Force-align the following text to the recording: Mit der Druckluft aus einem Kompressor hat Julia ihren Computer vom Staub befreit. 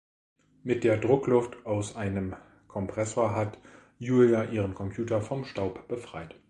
Mit 0.63 0.83
der 0.83 0.97
Druckluft 0.97 1.63
aus 1.67 1.95
einem 1.95 2.35
Kompressor 2.67 3.35
hat 3.35 3.59
Julia 3.99 4.45
ihren 4.45 4.73
Computer 4.73 5.21
vom 5.21 5.45
Staub 5.45 5.87
befreit. 5.87 6.33